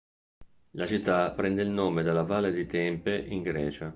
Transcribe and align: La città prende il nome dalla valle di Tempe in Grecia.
La 0.71 0.87
città 0.87 1.29
prende 1.29 1.61
il 1.61 1.69
nome 1.69 2.01
dalla 2.01 2.23
valle 2.23 2.51
di 2.51 2.65
Tempe 2.65 3.15
in 3.15 3.43
Grecia. 3.43 3.89